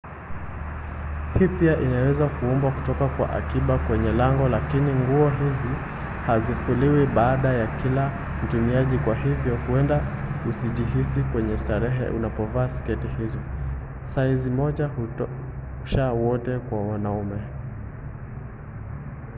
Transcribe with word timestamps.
hii 1.39 1.47
pia 1.47 1.79
inaweza 1.79 2.27
kuombwa 2.29 2.71
kutoka 2.71 3.07
kwa 3.07 3.29
akiba 3.29 3.77
kwenye 3.79 4.11
lango 4.11 4.49
lakini 4.49 4.93
nguo 4.93 5.29
hizo 5.29 5.69
hazifuliwi 6.27 7.05
baada 7.07 7.53
ya 7.53 7.67
kila 7.67 8.11
mtumiaji 8.43 8.97
kwa 8.97 9.15
hivyo 9.15 9.55
huenda 9.67 10.01
usijihisi 10.49 11.19
mwenye 11.19 11.57
starehe 11.57 12.07
unapovaa 12.09 12.69
sketi 12.69 13.07
hizo. 13.07 13.39
saizi 14.05 14.49
moja 14.49 14.87
hutosha 14.87 16.11
wote 16.11 16.59
kwa 16.59 16.81
wanaume! 16.87 17.37